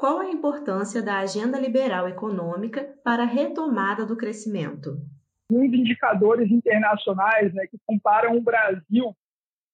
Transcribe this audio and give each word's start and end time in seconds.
Qual 0.00 0.18
a 0.18 0.30
importância 0.30 1.02
da 1.02 1.18
agenda 1.18 1.60
liberal 1.60 2.08
econômica 2.08 2.82
para 3.04 3.24
a 3.24 3.26
retomada 3.26 4.06
do 4.06 4.16
crescimento? 4.16 4.96
Muitos 5.52 5.78
indicadores 5.78 6.50
internacionais 6.50 7.52
né, 7.52 7.66
que 7.66 7.76
comparam 7.86 8.34
o 8.34 8.40
Brasil 8.40 9.14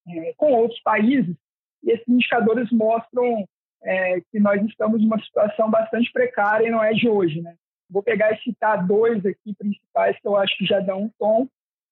é, 0.09 0.35
com 0.37 0.51
outros 0.51 0.83
países, 0.83 1.37
e 1.81 1.93
esses 1.93 2.09
indicadores 2.09 2.69
mostram 2.73 3.47
é, 3.85 4.21
que 4.33 4.41
nós 4.41 4.61
estamos 4.65 5.01
em 5.01 5.07
uma 5.07 5.23
situação 5.23 5.71
bastante 5.71 6.11
precária 6.13 6.67
e 6.67 6.73
não 6.73 6.83
é 6.83 6.93
de 6.93 7.09
hoje. 7.09 7.41
Né? 7.41 7.55
Vou 7.89 8.03
pegar 8.03 8.33
e 8.33 8.43
citar 8.43 8.85
dois 8.85 9.25
aqui 9.25 9.55
principais 9.57 10.19
que 10.19 10.27
eu 10.27 10.37
acho 10.37 10.59
que 10.59 10.67
já 10.67 10.81
dão 10.81 11.05
um 11.05 11.11
tom, 11.21 11.47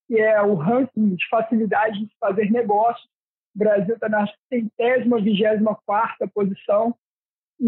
que 0.08 0.18
é 0.18 0.42
o 0.42 0.54
ranking 0.54 1.14
de 1.14 1.28
facilidade 1.28 2.00
de 2.00 2.12
fazer 2.18 2.50
negócios. 2.50 3.08
O 3.54 3.60
Brasil 3.60 3.94
está 3.94 4.08
na 4.08 4.26
centésima, 4.52 5.20
vigésima 5.20 5.78
quarta 5.86 6.26
posição 6.26 6.96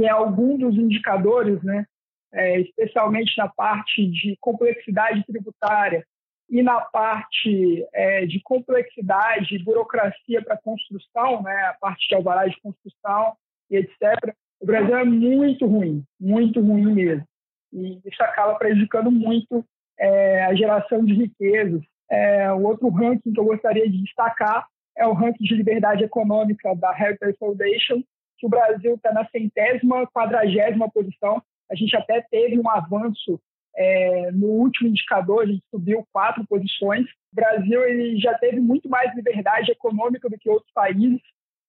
em 0.02 0.08
algum 0.08 0.58
dos 0.58 0.76
indicadores, 0.76 1.62
né, 1.62 1.86
é, 2.32 2.60
especialmente 2.60 3.36
na 3.38 3.48
parte 3.48 4.06
de 4.06 4.36
complexidade 4.40 5.24
tributária 5.24 6.04
e 6.50 6.62
na 6.62 6.80
parte 6.80 7.86
é, 7.92 8.26
de 8.26 8.40
complexidade 8.42 9.54
e 9.54 9.62
burocracia 9.62 10.42
para 10.42 10.58
construção, 10.58 11.42
né, 11.42 11.54
a 11.66 11.74
parte 11.80 12.06
de 12.08 12.14
alvará 12.14 12.46
de 12.46 12.60
construção 12.60 13.34
e 13.70 13.76
etc., 13.76 14.34
o 14.60 14.66
Brasil 14.66 14.96
é 14.96 15.04
muito 15.04 15.66
ruim, 15.66 16.02
muito 16.18 16.60
ruim 16.60 16.94
mesmo. 16.94 17.26
E 17.72 18.00
isso 18.06 18.22
acaba 18.22 18.54
prejudicando 18.54 19.10
muito 19.10 19.64
é, 19.98 20.44
a 20.44 20.54
geração 20.54 21.04
de 21.04 21.12
riquezas. 21.12 21.82
É, 22.10 22.50
o 22.52 22.62
outro 22.62 22.88
ranking 22.88 23.32
que 23.32 23.40
eu 23.40 23.44
gostaria 23.44 23.88
de 23.88 24.02
destacar 24.02 24.66
é 24.96 25.06
o 25.06 25.12
ranking 25.12 25.44
de 25.44 25.54
liberdade 25.54 26.04
econômica 26.04 26.74
da 26.74 26.90
Heritage 26.98 27.36
Foundation, 27.38 28.02
que 28.38 28.46
o 28.46 28.50
Brasil 28.50 28.94
está 28.94 29.12
na 29.12 29.26
centésima, 29.28 30.06
quadragésima 30.08 30.90
posição. 30.90 31.42
A 31.70 31.74
gente 31.74 31.96
até 31.96 32.20
teve 32.30 32.58
um 32.58 32.68
avanço 32.70 33.40
é, 33.76 34.30
no 34.32 34.46
último 34.46 34.88
indicador, 34.88 35.42
a 35.42 35.46
gente 35.46 35.62
subiu 35.70 36.06
quatro 36.12 36.46
posições. 36.46 37.04
O 37.32 37.34
Brasil 37.34 37.84
ele 37.84 38.18
já 38.18 38.34
teve 38.38 38.58
muito 38.60 38.88
mais 38.88 39.14
liberdade 39.14 39.70
econômica 39.70 40.28
do 40.28 40.38
que 40.38 40.48
outros 40.48 40.72
países, 40.72 41.20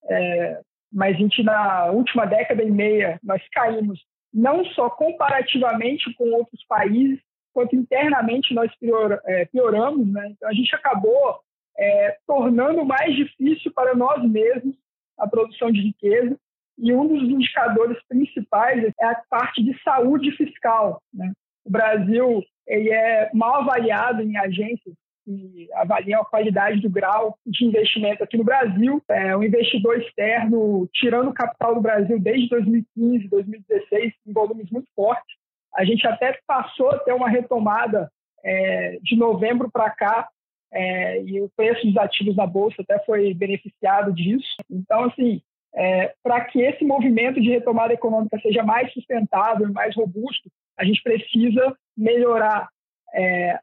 é, 0.09 0.61
mas 0.92 1.16
a 1.16 1.19
gente, 1.19 1.44
na 1.44 1.92
última 1.92 2.25
década 2.25 2.64
e 2.64 2.72
meia, 2.72 3.20
nós 3.22 3.42
caímos 3.52 3.99
não 4.33 4.64
só 4.66 4.89
comparativamente 4.89 6.14
com 6.14 6.31
outros 6.31 6.64
países, 6.66 7.20
quanto 7.53 7.75
internamente 7.75 8.53
nós 8.53 8.73
pior, 8.77 9.20
é, 9.25 9.45
pioramos. 9.45 10.08
Né? 10.08 10.30
Então, 10.31 10.47
a 10.47 10.53
gente 10.53 10.73
acabou 10.75 11.39
é, 11.77 12.17
tornando 12.25 12.86
mais 12.86 13.16
difícil 13.16 13.72
para 13.73 13.95
nós 13.95 14.23
mesmos 14.23 14.75
a 15.17 15.27
produção 15.27 15.72
de 15.72 15.81
riqueza 15.81 16.38
e 16.78 16.94
um 16.94 17.08
dos 17.08 17.23
indicadores 17.23 17.97
principais 18.08 18.83
é 19.00 19.06
a 19.06 19.22
parte 19.30 19.64
de 19.64 19.80
saúde 19.83 20.31
fiscal. 20.31 21.02
Né? 21.14 21.31
O 21.66 21.72
Brasil 21.72 22.44
ele 22.67 22.92
é 22.92 23.30
mal 23.33 23.56
avaliado 23.61 24.22
em 24.22 24.38
agências 24.38 24.95
que 25.25 25.67
avaliam 25.73 26.22
a 26.22 26.25
qualidade 26.25 26.80
do 26.80 26.89
grau 26.89 27.38
de 27.45 27.66
investimento 27.66 28.23
aqui 28.23 28.38
no 28.38 28.44
Brasil. 28.44 29.02
É, 29.09 29.36
o 29.36 29.44
investidor 29.44 30.00
externo 30.00 30.88
tirando 30.94 31.33
capital 31.33 31.75
do 31.75 31.81
Brasil 31.81 32.20
desde 32.20 32.48
2015, 32.50 33.28
2016, 33.28 34.14
em 34.25 34.33
volumes 34.33 34.70
muito 34.72 34.88
fortes. 34.95 35.36
A 35.75 35.83
gente 35.83 36.08
até 36.08 36.38
passou 36.48 36.89
a 36.92 37.00
ter 37.00 37.14
uma 37.14 37.30
retomada 37.30 38.09
é, 38.44 38.98
de 39.02 39.17
novembro 39.17 39.70
para 39.70 39.89
cá, 39.89 40.30
é, 40.72 41.23
e 41.23 41.42
o 41.42 41.50
preço 41.55 41.86
dos 41.86 41.98
ativos 41.98 42.36
na 42.36 42.45
Bolsa 42.45 42.81
até 42.81 43.00
foi 43.05 43.33
beneficiado 43.33 44.14
disso. 44.14 44.55
Então, 44.70 45.05
assim, 45.05 45.42
é, 45.76 46.14
para 46.23 46.44
que 46.46 46.62
esse 46.62 46.84
movimento 46.84 47.42
de 47.42 47.50
retomada 47.50 47.94
econômica 47.94 48.40
seja 48.40 48.64
mais 48.64 48.92
sustentável 48.94 49.72
mais 49.72 49.96
robusto, 49.96 50.50
a 50.78 50.84
gente 50.84 51.02
precisa 51.04 51.76
melhorar 51.96 52.70
é, 53.14 53.60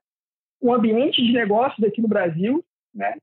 o 0.60 0.72
ambiente 0.72 1.22
de 1.22 1.32
negócios 1.32 1.86
aqui 1.86 2.00
no 2.00 2.08
Brasil, 2.08 2.64
né? 2.94 3.14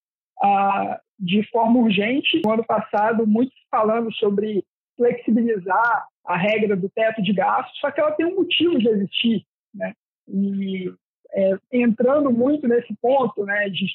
Ah, 0.42 1.00
de 1.20 1.44
forma 1.50 1.80
urgente. 1.80 2.42
No 2.44 2.52
ano 2.52 2.66
passado, 2.66 3.28
muitos 3.28 3.56
falando 3.70 4.12
sobre 4.14 4.64
flexibilizar 4.98 6.08
a 6.26 6.38
regra 6.38 6.76
do 6.76 6.90
teto 6.90 7.22
de 7.22 7.34
gastos, 7.34 7.80
só 7.80 7.92
que 7.92 8.00
ela 8.00 8.12
tem 8.12 8.26
um 8.26 8.36
motivo 8.36 8.78
de 8.78 8.88
existir, 8.88 9.46
né? 9.74 9.94
E 10.28 10.94
é, 11.34 11.58
entrando 11.72 12.32
muito 12.32 12.68
nesse 12.68 12.94
ponto, 13.02 13.44
né, 13.46 13.70
de 13.70 13.86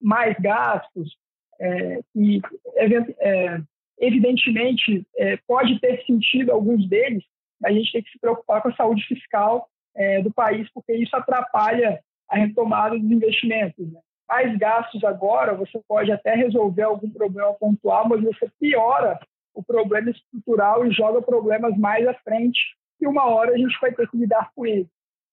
mais 0.00 0.36
gastos 0.38 1.16
é, 1.60 2.00
e 2.14 2.40
é, 3.18 3.60
Evidentemente, 3.98 5.06
é, 5.16 5.36
pode 5.46 5.78
ter 5.80 6.04
sentido 6.04 6.52
alguns 6.52 6.88
deles, 6.88 7.24
mas 7.60 7.72
a 7.72 7.78
gente 7.78 7.92
tem 7.92 8.02
que 8.02 8.10
se 8.10 8.18
preocupar 8.18 8.60
com 8.62 8.68
a 8.68 8.74
saúde 8.74 9.04
fiscal 9.06 9.68
é, 9.96 10.20
do 10.22 10.32
país, 10.32 10.68
porque 10.72 10.92
isso 10.94 11.14
atrapalha 11.16 12.00
a 12.28 12.36
retomada 12.36 12.98
dos 12.98 13.10
investimentos. 13.10 13.92
Né? 13.92 14.00
Mais 14.28 14.56
gastos 14.58 15.04
agora, 15.04 15.54
você 15.54 15.80
pode 15.86 16.10
até 16.10 16.34
resolver 16.34 16.82
algum 16.82 17.10
problema 17.10 17.54
pontual, 17.54 18.08
mas 18.08 18.22
você 18.22 18.50
piora 18.58 19.18
o 19.54 19.62
problema 19.62 20.10
estrutural 20.10 20.84
e 20.84 20.92
joga 20.92 21.22
problemas 21.22 21.76
mais 21.76 22.06
à 22.08 22.14
frente, 22.14 22.60
e 23.00 23.06
uma 23.06 23.26
hora 23.26 23.52
a 23.52 23.58
gente 23.58 23.78
vai 23.80 23.92
ter 23.92 24.08
que 24.10 24.16
lidar 24.16 24.50
com 24.54 24.66
ele. 24.66 24.88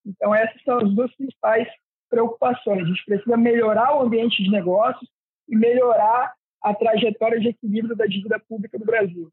Então, 0.06 0.34
essas 0.34 0.62
são 0.64 0.80
as 0.80 0.94
duas 0.94 1.14
principais 1.16 1.68
preocupações. 2.10 2.84
A 2.84 2.88
gente 2.88 3.06
precisa 3.06 3.38
melhorar 3.38 3.96
o 3.96 4.02
ambiente 4.02 4.44
de 4.44 4.52
negócios 4.52 5.10
e 5.48 5.56
melhorar 5.56 6.34
a 6.62 6.74
trajetória 6.74 7.40
de 7.40 7.50
equilíbrio 7.50 7.96
da 7.96 8.06
dívida 8.06 8.40
pública 8.40 8.78
do 8.78 8.86
Brasil. 8.86 9.32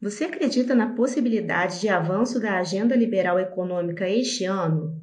Você 0.00 0.24
acredita 0.24 0.74
na 0.74 0.94
possibilidade 0.94 1.80
de 1.80 1.88
avanço 1.88 2.40
da 2.40 2.58
agenda 2.58 2.96
liberal 2.96 3.38
econômica 3.38 4.08
este 4.08 4.44
ano? 4.44 4.94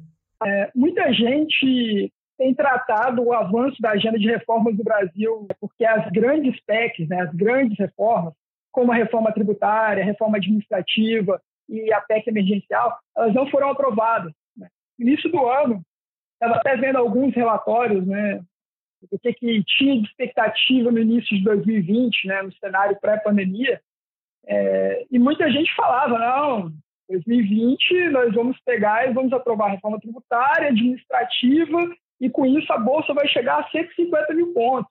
É, 0.44 0.70
muita 0.74 1.12
gente 1.12 2.12
tem 2.36 2.54
tratado 2.54 3.22
o 3.22 3.32
avanço 3.32 3.80
da 3.80 3.90
agenda 3.90 4.18
de 4.18 4.28
reformas 4.28 4.76
do 4.76 4.84
Brasil, 4.84 5.46
porque 5.60 5.84
as 5.84 6.08
grandes 6.10 6.60
PECs, 6.64 7.08
né, 7.08 7.22
as 7.22 7.34
grandes 7.34 7.76
reformas, 7.78 8.32
como 8.70 8.92
a 8.92 8.94
reforma 8.94 9.32
tributária, 9.32 10.02
a 10.02 10.06
reforma 10.06 10.36
administrativa 10.36 11.40
e 11.68 11.92
a 11.92 12.00
PEC 12.00 12.28
emergencial, 12.28 12.96
elas 13.16 13.34
não 13.34 13.50
foram 13.50 13.70
aprovadas. 13.70 14.32
Né? 14.56 14.68
No 14.98 15.08
início 15.08 15.30
do 15.30 15.46
ano, 15.46 15.82
estava 16.34 16.60
até 16.60 16.76
vendo 16.76 16.96
alguns 16.96 17.34
relatórios, 17.34 18.06
né, 18.06 18.40
o 19.10 19.18
que, 19.18 19.62
tinha 19.64 20.00
de 20.00 20.08
expectativa 20.08 20.90
no 20.90 20.98
início 20.98 21.36
de 21.36 21.44
2020, 21.44 22.26
né, 22.26 22.42
no 22.42 22.52
cenário 22.54 22.98
pré-pandemia, 23.00 23.80
é, 24.46 25.06
e 25.10 25.18
muita 25.18 25.50
gente 25.50 25.74
falava, 25.74 26.18
não, 26.18 26.72
2020 27.08 28.08
nós 28.10 28.34
vamos 28.34 28.58
pegar 28.60 29.08
e 29.08 29.12
vamos 29.12 29.32
aprovar 29.32 29.66
a 29.66 29.70
reforma 29.72 30.00
tributária, 30.00 30.68
administrativa, 30.68 31.94
e 32.20 32.28
com 32.28 32.44
isso 32.44 32.72
a 32.72 32.78
Bolsa 32.78 33.14
vai 33.14 33.28
chegar 33.28 33.60
a 33.60 33.70
150 33.70 34.34
mil 34.34 34.52
pontos. 34.52 34.90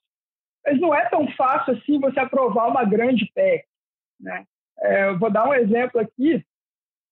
Mas 0.65 0.79
não 0.79 0.93
é 0.93 1.07
tão 1.09 1.27
fácil 1.31 1.73
assim 1.73 1.99
você 1.99 2.19
aprovar 2.19 2.67
uma 2.67 2.83
grande 2.83 3.29
PEC. 3.33 3.65
Né? 4.19 4.43
É, 4.79 5.09
eu 5.09 5.19
vou 5.19 5.31
dar 5.31 5.47
um 5.47 5.53
exemplo 5.53 5.99
aqui. 5.99 6.43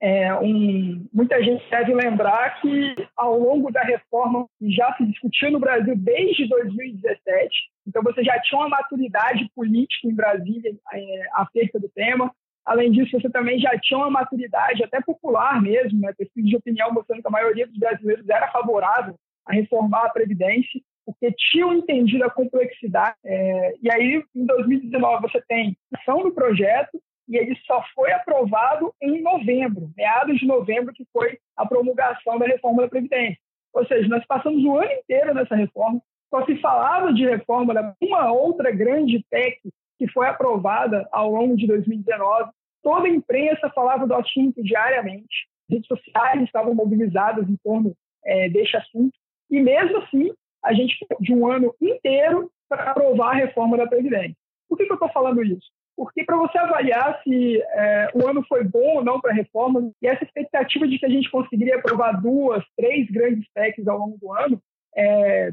É, 0.02 0.34
um, 0.36 1.08
muita 1.14 1.42
gente 1.42 1.64
deve 1.70 1.94
lembrar 1.94 2.60
que, 2.62 2.96
ao 3.16 3.40
longo 3.40 3.72
da 3.72 3.82
reforma 3.82 4.46
já 4.62 4.94
se 4.98 5.06
discutiu 5.06 5.52
no 5.52 5.60
Brasil 5.60 5.96
desde 5.96 6.48
2017, 6.48 7.50
então 7.88 8.04
você 8.04 8.24
já 8.24 8.40
tinha 8.42 8.60
uma 8.60 8.70
maturidade 8.70 9.50
política 9.56 10.08
em 10.08 10.14
Brasília 10.16 10.76
é, 10.94 11.22
acerca 11.34 11.80
do 11.80 11.90
tema. 11.90 12.32
Além 12.66 12.92
disso, 12.92 13.20
você 13.20 13.30
também 13.30 13.60
já 13.60 13.78
tinha 13.80 13.98
uma 13.98 14.10
maturidade 14.10 14.84
até 14.84 15.00
popular 15.02 15.62
mesmo, 15.62 16.00
né? 16.02 16.14
pesquisa 16.18 16.48
de 16.48 16.58
opinião 16.58 16.92
mostrando 16.92 17.22
que 17.22 17.28
a 17.28 17.32
maioria 17.32 17.68
dos 17.68 17.78
brasileiros 17.78 18.28
era 18.28 18.52
favorável 18.52 19.16
a 19.46 19.54
reformar 19.54 20.06
a 20.06 20.10
Previdência, 20.10 20.82
porque 21.06 21.32
tinham 21.52 21.74
entendido 21.74 22.24
a 22.24 22.32
complexidade. 22.32 23.16
É, 23.24 23.76
e 23.82 23.92
aí, 23.92 24.24
em 24.36 24.46
2019, 24.46 25.22
você 25.22 25.40
tem 25.48 25.78
ação 25.94 26.24
do 26.24 26.32
projeto, 26.32 27.00
e 27.28 27.38
ele 27.38 27.56
só 27.66 27.84
foi 27.94 28.12
aprovado 28.12 28.94
em 29.02 29.22
novembro, 29.22 29.90
meados 29.96 30.38
de 30.38 30.46
novembro, 30.46 30.94
que 30.94 31.06
foi 31.12 31.38
a 31.56 31.66
promulgação 31.66 32.38
da 32.38 32.46
reforma 32.46 32.84
da 32.84 32.90
Previdência. 32.90 33.38
Ou 33.74 33.86
seja, 33.86 34.08
nós 34.08 34.26
passamos 34.26 34.64
o 34.64 34.78
ano 34.78 34.92
inteiro 34.92 35.34
nessa 35.34 35.56
reforma, 35.56 36.02
só 36.30 36.46
se 36.46 36.56
falava 36.58 37.14
de 37.14 37.26
reforma 37.26 37.74
da 37.74 37.96
uma 38.02 38.32
outra 38.32 38.72
grande 38.72 39.24
PEC 39.30 39.60
que 39.98 40.08
foi 40.10 40.28
aprovada 40.28 41.08
ao 41.12 41.32
longo 41.32 41.56
de 41.56 41.68
2019. 41.68 42.52
Toda 42.84 43.08
a 43.08 43.10
imprensa 43.10 43.70
falava 43.74 44.06
do 44.06 44.14
assunto 44.14 44.62
diariamente, 44.62 45.48
redes 45.70 45.88
sociais 45.88 46.44
estavam 46.44 46.76
mobilizadas 46.76 47.50
em 47.50 47.58
torno 47.64 47.96
é, 48.24 48.50
deste 48.50 48.78
assunto, 48.78 49.14
e 49.50 49.60
mesmo 49.62 49.98
assim, 49.98 50.32
a 50.64 50.74
gente 50.74 50.96
de 51.20 51.34
um 51.34 51.48
ano 51.48 51.74
inteiro 51.82 52.52
para 52.68 52.92
aprovar 52.92 53.32
a 53.32 53.36
reforma 53.36 53.78
da 53.78 53.88
Previdência. 53.88 54.36
Por 54.68 54.78
que, 54.78 54.86
que 54.86 54.92
eu 54.92 54.96
estou 54.96 55.10
falando 55.10 55.44
isso? 55.44 55.72
Porque 55.96 56.24
para 56.24 56.38
você 56.38 56.58
avaliar 56.58 57.22
se 57.24 57.62
é, 57.62 58.10
o 58.14 58.28
ano 58.28 58.44
foi 58.48 58.64
bom 58.64 58.98
ou 58.98 59.04
não 59.04 59.20
para 59.20 59.32
a 59.32 59.36
reforma, 59.36 59.92
e 60.02 60.08
essa 60.08 60.24
expectativa 60.24 60.88
de 60.88 61.00
que 61.00 61.06
a 61.06 61.10
gente 61.10 61.30
conseguiria 61.30 61.78
aprovar 61.78 62.22
duas, 62.22 62.64
três 62.76 63.10
grandes 63.10 63.48
PECs 63.54 63.88
ao 63.88 63.98
longo 63.98 64.18
do 64.18 64.34
ano, 64.34 64.62
é, 64.96 65.52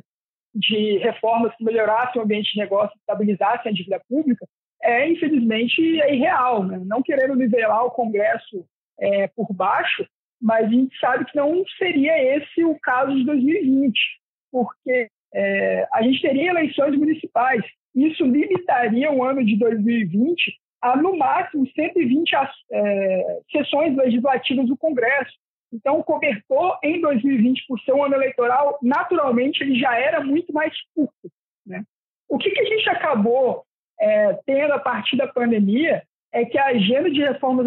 de 0.54 0.98
reformas 0.98 1.54
que 1.56 1.64
melhorassem 1.64 2.20
o 2.20 2.24
ambiente 2.24 2.52
de 2.52 2.58
negócio, 2.58 2.96
estabilizassem 2.98 3.70
a 3.70 3.74
dívida 3.74 4.02
pública, 4.08 4.46
é 4.82 5.08
infelizmente 5.08 6.00
é 6.00 6.14
irreal. 6.14 6.64
Né? 6.64 6.80
Não 6.84 7.02
querendo 7.02 7.36
nivelar 7.36 7.84
o 7.84 7.90
Congresso 7.90 8.66
é, 9.00 9.28
por 9.28 9.52
baixo, 9.52 10.06
mas 10.40 10.66
a 10.66 10.70
gente 10.70 10.98
sabe 10.98 11.24
que 11.24 11.36
não 11.36 11.64
seria 11.78 12.36
esse 12.36 12.64
o 12.64 12.78
caso 12.80 13.14
de 13.14 13.24
2020, 13.24 13.96
porque 14.50 15.08
é, 15.32 15.88
a 15.92 16.02
gente 16.02 16.20
teria 16.20 16.50
eleições 16.50 16.96
municipais. 16.98 17.62
Isso 17.94 18.24
limitaria 18.24 19.10
o 19.10 19.22
ano 19.22 19.44
de 19.44 19.58
2020 19.58 20.54
a, 20.80 20.96
no 20.96 21.16
máximo, 21.16 21.66
120 21.74 22.32
é, 22.72 23.40
sessões 23.52 23.96
legislativas 23.96 24.66
do 24.66 24.76
Congresso. 24.76 25.32
Então, 25.72 25.98
o 25.98 26.04
cobertor 26.04 26.78
em 26.82 27.00
2020, 27.00 27.64
por 27.66 27.80
ser 27.80 27.92
um 27.92 28.04
ano 28.04 28.14
eleitoral, 28.14 28.78
naturalmente 28.82 29.62
ele 29.62 29.78
já 29.78 29.96
era 29.96 30.20
muito 30.22 30.52
mais 30.52 30.74
curto. 30.94 31.30
Né? 31.64 31.84
O 32.28 32.36
que, 32.36 32.50
que 32.50 32.60
a 32.60 32.64
gente 32.64 32.88
acabou 32.90 33.64
é, 34.00 34.34
tendo 34.44 34.72
a 34.72 34.78
partir 34.78 35.16
da 35.16 35.28
pandemia 35.28 36.02
é 36.32 36.44
que 36.44 36.58
a 36.58 36.66
agenda 36.66 37.10
de 37.10 37.22
reformas 37.22 37.66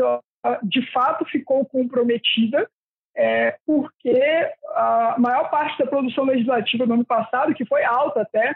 de 0.63 0.91
fato 0.91 1.25
ficou 1.25 1.65
comprometida 1.65 2.69
é, 3.17 3.55
porque 3.65 4.19
a 4.75 5.15
maior 5.17 5.49
parte 5.49 5.79
da 5.79 5.87
produção 5.89 6.25
legislativa 6.25 6.85
do 6.85 6.93
ano 6.93 7.05
passado, 7.05 7.53
que 7.53 7.65
foi 7.65 7.83
alta 7.83 8.21
até, 8.21 8.55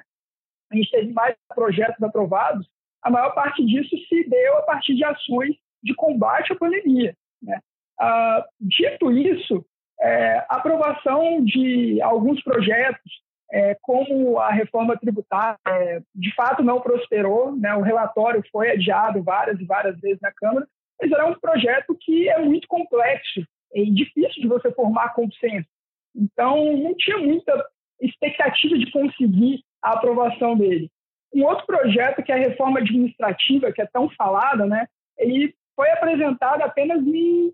a 0.71 0.75
gente 0.75 0.91
teve 0.91 1.11
mais 1.13 1.35
projetos 1.53 2.01
aprovados, 2.03 2.67
a 3.01 3.09
maior 3.09 3.31
parte 3.31 3.65
disso 3.65 3.95
se 4.07 4.29
deu 4.29 4.57
a 4.57 4.63
partir 4.63 4.95
de 4.95 5.03
ações 5.03 5.55
de 5.81 5.93
combate 5.95 6.51
à 6.51 6.55
pandemia. 6.55 7.15
Né? 7.41 7.59
Ah, 7.99 8.45
dito 8.59 9.11
isso, 9.11 9.65
é, 9.99 10.37
a 10.49 10.55
aprovação 10.55 11.43
de 11.43 12.01
alguns 12.01 12.41
projetos, 12.43 13.11
é, 13.51 13.75
como 13.81 14.37
a 14.37 14.51
reforma 14.51 14.97
tributária, 14.97 15.57
é, 15.67 16.01
de 16.13 16.33
fato 16.35 16.61
não 16.61 16.81
prosperou, 16.81 17.55
né? 17.55 17.73
o 17.75 17.81
relatório 17.81 18.43
foi 18.51 18.71
adiado 18.71 19.23
várias 19.23 19.59
e 19.59 19.65
várias 19.65 19.99
vezes 19.99 20.19
na 20.21 20.31
Câmara, 20.31 20.67
mas 21.01 21.11
era 21.11 21.25
um 21.25 21.39
projeto 21.39 21.97
que 21.99 22.29
é 22.29 22.39
muito 22.39 22.67
complexo 22.67 23.41
e 23.73 23.91
difícil 23.91 24.41
de 24.41 24.47
você 24.47 24.71
formar 24.71 25.13
consenso. 25.13 25.67
Então, 26.15 26.77
não 26.77 26.95
tinha 26.95 27.17
muita 27.17 27.65
expectativa 28.01 28.77
de 28.77 28.91
conseguir 28.91 29.63
a 29.81 29.93
aprovação 29.93 30.57
dele. 30.57 30.89
Um 31.33 31.43
outro 31.45 31.65
projeto, 31.65 32.23
que 32.23 32.31
é 32.31 32.35
a 32.35 32.49
reforma 32.49 32.79
administrativa, 32.79 33.71
que 33.71 33.81
é 33.81 33.85
tão 33.85 34.09
falada, 34.09 34.65
né, 34.65 34.87
ele 35.17 35.53
foi 35.75 35.89
apresentado 35.91 36.61
apenas 36.61 37.05
em 37.05 37.53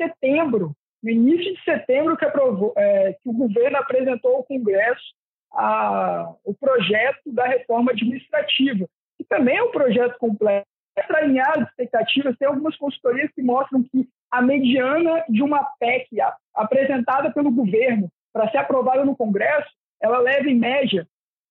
setembro, 0.00 0.72
no 1.02 1.10
início 1.10 1.54
de 1.54 1.64
setembro, 1.64 2.16
que, 2.16 2.24
aprovou, 2.24 2.72
é, 2.76 3.14
que 3.14 3.28
o 3.28 3.32
governo 3.32 3.78
apresentou 3.78 4.36
ao 4.36 4.44
Congresso 4.44 5.14
a, 5.52 6.32
o 6.44 6.54
projeto 6.54 7.32
da 7.32 7.46
reforma 7.46 7.92
administrativa, 7.92 8.86
que 9.16 9.24
também 9.24 9.56
é 9.56 9.62
um 9.62 9.70
projeto 9.70 10.18
complexo. 10.18 10.66
Para 11.06 11.18
alinhar 11.18 11.58
as 11.58 11.68
expectativas, 11.68 12.36
tem 12.38 12.48
algumas 12.48 12.76
consultorias 12.76 13.30
que 13.34 13.42
mostram 13.42 13.82
que 13.82 14.08
a 14.30 14.40
mediana 14.40 15.24
de 15.28 15.42
uma 15.42 15.62
PEC 15.78 16.08
apresentada 16.54 17.30
pelo 17.32 17.50
governo 17.50 18.10
para 18.32 18.50
ser 18.50 18.58
aprovada 18.58 19.04
no 19.04 19.16
Congresso, 19.16 19.68
ela 20.00 20.18
leva 20.18 20.48
em 20.48 20.58
média 20.58 21.06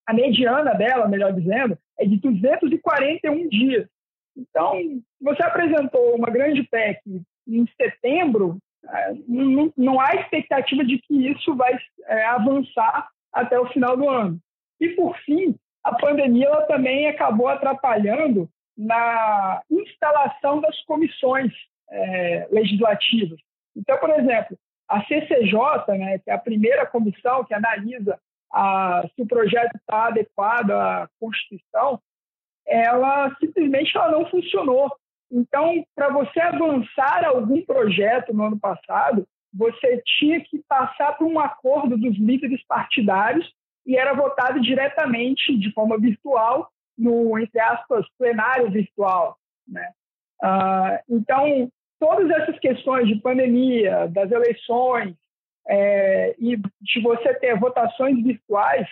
a 0.05 0.13
mediana 0.13 0.73
dela, 0.73 1.07
melhor 1.07 1.33
dizendo, 1.33 1.77
é 1.97 2.05
de 2.05 2.17
241 2.17 3.49
dias. 3.49 3.87
Então, 4.37 5.01
você 5.21 5.41
apresentou 5.43 6.15
uma 6.15 6.29
grande 6.29 6.63
PEC 6.63 6.99
em 7.47 7.67
setembro, 7.79 8.57
é, 8.87 9.13
não, 9.77 9.99
há 9.99 10.15
expectativa 10.15 10.83
de 10.83 10.99
que 10.99 11.31
isso 11.31 11.55
vai 11.55 11.77
é, 12.05 12.25
avançar 12.25 13.07
até 13.33 13.59
o 13.59 13.67
final 13.67 13.95
do 13.97 14.07
ano. 14.09 14.39
E, 14.79 14.89
por 14.89 15.17
fim, 15.19 15.55
a 15.83 15.93
pandemia 15.95 16.47
ela 16.47 16.61
também 16.63 17.07
acabou 17.07 17.47
atrapalhando 17.47 18.49
na 18.77 19.61
instalação 19.69 20.59
das 20.59 20.79
comissões 20.83 21.51
é, 21.89 22.47
legislativas. 22.51 23.39
Então, 23.75 23.97
por 23.97 24.09
exemplo, 24.09 24.57
a 24.87 25.03
CCJ, 25.05 25.97
né, 25.97 26.19
que 26.19 26.29
é 26.29 26.33
a 26.33 26.39
primeira 26.39 26.85
comissão 26.85 27.43
que 27.45 27.53
analisa 27.53 28.19
a, 28.51 29.03
se 29.15 29.21
o 29.21 29.27
projeto 29.27 29.75
está 29.75 30.07
adequado 30.07 30.71
à 30.71 31.09
Constituição, 31.19 31.99
ela 32.65 33.35
simplesmente 33.39 33.95
ela 33.95 34.11
não 34.11 34.25
funcionou. 34.27 34.91
Então, 35.31 35.83
para 35.95 36.09
você 36.09 36.39
avançar 36.39 37.25
algum 37.25 37.61
projeto 37.63 38.33
no 38.33 38.45
ano 38.45 38.59
passado, 38.59 39.27
você 39.53 40.01
tinha 40.19 40.41
que 40.41 40.61
passar 40.67 41.17
por 41.17 41.25
um 41.25 41.39
acordo 41.39 41.97
dos 41.97 42.17
líderes 42.17 42.65
partidários 42.67 43.49
e 43.85 43.95
era 43.95 44.13
votado 44.13 44.59
diretamente, 44.61 45.57
de 45.57 45.71
forma 45.71 45.97
virtual, 45.97 46.69
no, 46.97 47.37
entre 47.39 47.59
aspas, 47.59 48.05
plenário 48.17 48.69
virtual. 48.71 49.37
Né? 49.67 49.91
Uh, 50.43 51.15
então, 51.15 51.69
todas 51.99 52.29
essas 52.29 52.59
questões 52.59 53.07
de 53.07 53.15
pandemia, 53.15 54.07
das 54.07 54.31
eleições, 54.31 55.15
é, 55.67 56.35
e 56.37 56.57
de 56.57 57.01
você 57.01 57.33
ter 57.35 57.57
votações 57.59 58.21
virtuais, 58.23 58.87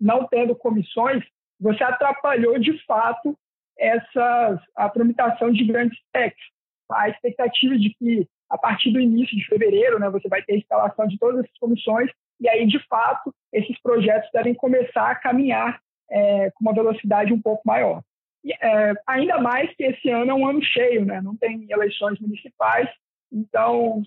não 0.00 0.26
tendo 0.26 0.54
comissões, 0.54 1.24
você 1.60 1.82
atrapalhou 1.82 2.58
de 2.58 2.78
fato 2.84 3.36
essas, 3.78 4.60
a 4.76 4.88
tramitação 4.88 5.50
de 5.50 5.64
grandes 5.64 5.98
PECs. 6.12 6.44
A 6.90 7.08
expectativa 7.08 7.76
de 7.76 7.94
que 7.94 8.28
a 8.50 8.58
partir 8.58 8.92
do 8.92 9.00
início 9.00 9.36
de 9.36 9.46
fevereiro 9.46 9.98
né, 9.98 10.10
você 10.10 10.28
vai 10.28 10.42
ter 10.42 10.54
a 10.54 10.58
instalação 10.58 11.06
de 11.06 11.18
todas 11.18 11.44
essas 11.44 11.58
comissões 11.58 12.10
e 12.40 12.48
aí, 12.48 12.66
de 12.66 12.78
fato, 12.86 13.34
esses 13.52 13.80
projetos 13.80 14.28
devem 14.32 14.54
começar 14.54 15.10
a 15.10 15.14
caminhar 15.14 15.80
é, 16.10 16.50
com 16.50 16.64
uma 16.64 16.74
velocidade 16.74 17.32
um 17.32 17.40
pouco 17.40 17.62
maior. 17.64 18.02
E, 18.44 18.52
é, 18.52 18.92
ainda 19.06 19.40
mais 19.40 19.74
que 19.74 19.84
esse 19.84 20.10
ano 20.10 20.30
é 20.30 20.34
um 20.34 20.46
ano 20.46 20.62
cheio, 20.62 21.04
né? 21.04 21.20
não 21.20 21.36
tem 21.36 21.66
eleições 21.70 22.18
municipais, 22.20 22.88
então 23.32 24.02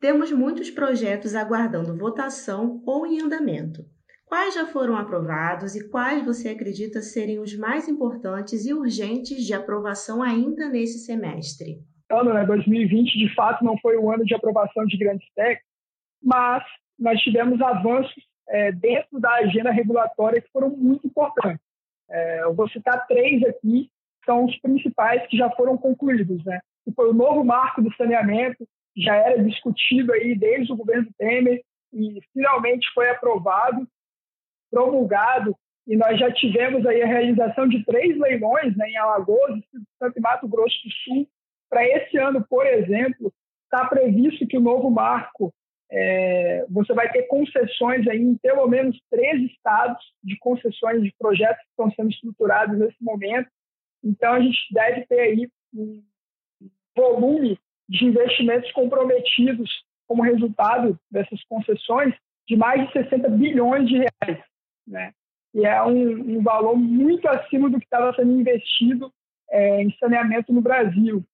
temos 0.00 0.32
muitos 0.32 0.70
projetos 0.70 1.34
aguardando 1.34 1.96
votação 1.96 2.82
ou 2.86 3.06
em 3.06 3.20
andamento. 3.20 3.84
Quais 4.24 4.54
já 4.54 4.66
foram 4.66 4.96
aprovados 4.96 5.74
e 5.74 5.90
quais 5.90 6.24
você 6.24 6.48
acredita 6.48 7.02
serem 7.02 7.38
os 7.38 7.56
mais 7.56 7.88
importantes 7.88 8.64
e 8.64 8.72
urgentes 8.72 9.44
de 9.44 9.52
aprovação 9.52 10.22
ainda 10.22 10.68
nesse 10.68 11.04
semestre? 11.04 11.78
Ano, 12.10 12.32
né, 12.32 12.46
2020, 12.46 13.18
de 13.18 13.34
fato, 13.34 13.64
não 13.64 13.76
foi 13.78 13.96
o 13.96 14.10
ano 14.10 14.24
de 14.24 14.34
aprovação 14.34 14.86
de 14.86 14.96
grandes 14.96 15.28
técnicos, 15.34 15.68
mas 16.22 16.64
nós 16.98 17.20
tivemos 17.20 17.60
avanços 17.60 18.14
é, 18.48 18.72
dentro 18.72 19.20
da 19.20 19.32
agenda 19.34 19.70
regulatória 19.70 20.40
que 20.40 20.50
foram 20.52 20.70
muito 20.70 21.06
importantes. 21.06 21.64
É, 22.08 22.42
eu 22.42 22.54
vou 22.54 22.68
citar 22.68 23.06
três 23.06 23.42
aqui, 23.44 23.90
são 24.24 24.44
os 24.44 24.56
principais 24.60 25.26
que 25.28 25.36
já 25.36 25.50
foram 25.50 25.76
concluídos. 25.76 26.44
Né? 26.44 26.60
Que 26.84 26.92
foi 26.92 27.10
o 27.10 27.14
novo 27.14 27.44
marco 27.44 27.82
do 27.82 27.94
saneamento, 27.94 28.66
já 29.00 29.16
era 29.16 29.42
discutido 29.42 30.12
aí 30.12 30.34
desde 30.36 30.72
o 30.72 30.76
governo 30.76 31.08
Temer 31.18 31.62
e 31.92 32.20
finalmente 32.32 32.88
foi 32.94 33.08
aprovado, 33.10 33.86
promulgado 34.70 35.56
e 35.86 35.96
nós 35.96 36.18
já 36.18 36.32
tivemos 36.32 36.86
aí 36.86 37.02
a 37.02 37.06
realização 37.06 37.66
de 37.66 37.84
três 37.84 38.16
leilões 38.18 38.76
né, 38.76 38.88
em 38.90 38.96
Alagoas, 38.96 39.60
Santo 39.98 40.18
e 40.18 40.20
Mato 40.20 40.46
Grosso 40.46 40.76
do 40.84 40.92
Sul. 41.04 41.28
Para 41.68 41.86
esse 41.86 42.16
ano, 42.16 42.44
por 42.48 42.66
exemplo, 42.66 43.32
está 43.64 43.86
previsto 43.86 44.46
que 44.46 44.56
o 44.56 44.60
novo 44.62 44.90
marco 44.90 45.52
é, 45.90 46.64
você 46.68 46.92
vai 46.94 47.10
ter 47.10 47.24
concessões 47.24 48.06
aí 48.06 48.20
em 48.20 48.36
pelo 48.36 48.68
menos 48.68 48.96
três 49.10 49.42
estados 49.50 50.00
de 50.22 50.38
concessões 50.38 51.02
de 51.02 51.12
projetos 51.18 51.62
que 51.62 51.70
estão 51.70 51.90
sendo 51.92 52.10
estruturados 52.10 52.78
nesse 52.78 53.02
momento. 53.02 53.48
Então 54.04 54.34
a 54.34 54.40
gente 54.40 54.58
deve 54.72 55.06
ter 55.06 55.20
aí 55.20 55.48
um 55.74 56.02
volume 56.96 57.58
de 57.90 58.04
investimentos 58.04 58.70
comprometidos 58.72 59.68
como 60.06 60.22
resultado 60.22 60.98
dessas 61.10 61.42
concessões 61.44 62.14
de 62.48 62.56
mais 62.56 62.86
de 62.86 62.92
60 62.92 63.28
bilhões 63.30 63.88
de 63.88 63.98
reais, 63.98 64.44
né? 64.86 65.12
E 65.52 65.66
é 65.66 65.82
um, 65.82 66.38
um 66.38 66.42
valor 66.42 66.76
muito 66.76 67.28
acima 67.28 67.68
do 67.68 67.78
que 67.78 67.84
estava 67.84 68.14
sendo 68.14 68.30
investido 68.32 69.12
é, 69.50 69.82
em 69.82 69.92
saneamento 69.98 70.52
no 70.52 70.60
Brasil. 70.60 71.24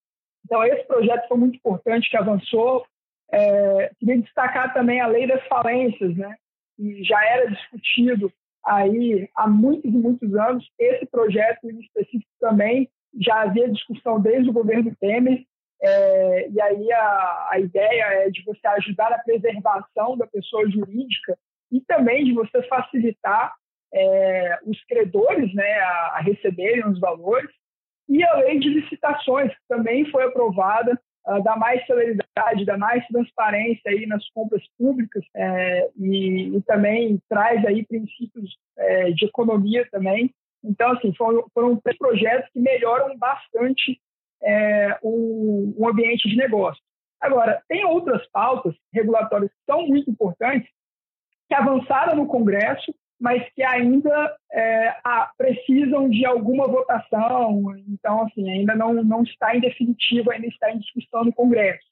Então, 0.45 0.65
esse 0.65 0.87
projeto 0.87 1.29
foi 1.29 1.37
muito 1.37 1.57
importante, 1.57 2.09
que 2.09 2.17
avançou. 2.17 2.87
É, 3.31 3.91
queria 3.99 4.23
destacar 4.23 4.73
também 4.73 5.01
a 5.01 5.07
lei 5.07 5.27
das 5.27 5.47
falências, 5.47 6.17
né? 6.17 6.35
que 6.77 7.05
já 7.05 7.23
era 7.25 7.51
discutido 7.51 8.33
aí 8.65 9.29
há 9.35 9.47
muitos 9.47 9.93
e 9.93 9.97
muitos 9.97 10.35
anos. 10.35 10.67
Esse 10.79 11.05
projeto 11.07 11.69
em 11.71 11.81
específico 11.81 12.31
também 12.41 12.89
já 13.21 13.43
havia 13.43 13.71
discussão 13.71 14.21
desde 14.21 14.49
o 14.49 14.53
governo 14.53 14.95
Temer 14.99 15.45
é, 15.83 16.49
e 16.49 16.61
aí 16.61 16.93
a, 16.93 17.49
a 17.53 17.61
ideia 17.61 18.03
é 18.25 18.31
de 18.31 18.43
você 18.45 18.67
ajudar 18.67 19.11
na 19.11 19.19
preservação 19.19 20.17
da 20.17 20.27
pessoa 20.27 20.69
jurídica 20.71 21.37
e 21.71 21.81
também 21.83 22.25
de 22.25 22.33
você 22.33 22.63
facilitar 22.63 23.55
é, 23.93 24.59
os 24.65 24.83
credores 24.85 25.53
né, 25.55 25.79
a, 25.81 26.17
a, 26.17 26.21
receberem 26.21 26.87
os 26.87 26.99
valores. 26.99 27.51
E 28.09 28.23
a 28.23 28.35
lei 28.37 28.59
de 28.59 28.69
licitações, 28.69 29.53
que 29.53 29.61
também 29.69 30.09
foi 30.11 30.25
aprovada, 30.25 30.99
uh, 31.27 31.43
dá 31.43 31.57
mais 31.57 31.85
celeridade, 31.87 32.65
dá 32.65 32.79
mais 32.79 33.05
transparência 33.09 33.91
aí 33.91 34.07
nas 34.07 34.29
compras 34.31 34.63
públicas 34.79 35.25
é, 35.35 35.91
e, 35.97 36.57
e, 36.57 36.63
também 36.63 37.21
traz 37.29 37.65
aí 37.67 37.85
princípios 37.85 38.57
é, 38.79 39.11
de 39.11 39.27
economia 39.27 39.87
também. 39.91 40.33
Então, 40.65 40.93
assim, 40.93 41.13
foram, 41.15 41.47
foram 41.53 41.81
projetos 41.99 42.49
que 42.53 42.61
melhoram 42.61 43.17
bastante 43.19 44.01
é, 44.43 44.99
o, 45.03 45.75
o, 45.77 45.89
ambiente 45.89 46.29
de 46.29 46.37
negócio. 46.37 46.83
Agora, 47.21 47.63
tem 47.69 47.85
outras 47.85 48.27
pautas 48.31 48.75
regulatórias 48.93 49.51
que 49.51 49.65
são 49.65 49.87
muito 49.87 50.11
importantes, 50.11 50.69
que 51.49 51.55
avançaram 51.55 52.17
no 52.17 52.27
Congresso, 52.27 52.95
mas 53.19 53.43
que 53.55 53.63
ainda 53.63 54.37
é, 54.53 54.95
precisam 55.39 56.09
de 56.09 56.27
alguma 56.27 56.69
votação. 56.69 57.75
Então, 57.89 58.23
assim, 58.23 58.51
ainda 58.51 58.75
não, 58.75 58.93
não 58.93 59.23
está 59.23 59.57
em 59.57 59.61
definitivo, 59.61 60.31
ainda 60.31 60.47
está 60.47 60.71
em 60.71 60.79
discussão 60.79 61.25
no 61.25 61.33
Congresso. 61.33 61.87